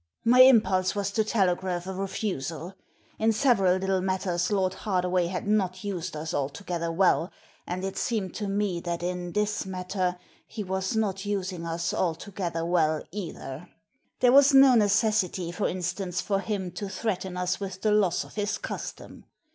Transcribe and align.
""My 0.33 0.41
impulse 0.41 0.95
was 0.95 1.11
to 1.11 1.23
telegraph 1.23 1.85
a 1.85 1.93
refusal. 1.93 2.69
In 2.69 2.69
Digitized 2.69 2.73
by 2.73 2.73
VjOOQIC 2.73 3.19
252 3.19 3.19
THE 3.19 3.19
SEEN 3.19 3.19
AND 3.19 3.27
THE 3.27 3.27
UNSEEN 3.27 3.41
several 3.53 3.77
little 3.77 4.01
matters 4.01 4.51
Lord 4.51 4.73
Hardaway 4.73 5.27
had 5.27 5.47
not 5.47 5.83
used 5.83 6.15
us 6.15 6.33
altogether 6.33 6.91
well, 6.91 7.31
and 7.67 7.85
it 7.85 7.97
seemed 7.97 8.33
to 8.33 8.47
me 8.47 8.79
that 8.79 9.03
in 9.03 9.31
this 9.33 9.65
matter 9.67 10.17
he 10.47 10.63
was 10.63 10.95
not 10.95 11.25
using 11.27 11.67
us 11.67 11.93
altc^ether 11.93 12.67
well 12.67 13.03
either; 13.11 13.69
there 14.21 14.31
was 14.31 14.55
no 14.55 14.73
necessity, 14.73 15.51
for 15.51 15.67
instance, 15.67 16.19
for 16.19 16.39
him 16.39 16.71
to 16.71 16.89
threaten 16.89 17.37
us 17.37 17.59
with 17.59 17.81
the 17.83 17.91
loss 17.91 18.23
of 18.23 18.33
his 18.33 18.57
custom. 18.57 19.25